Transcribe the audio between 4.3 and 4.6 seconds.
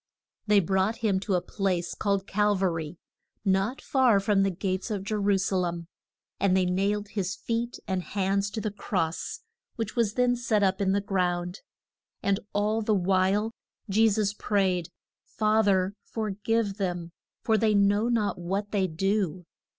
the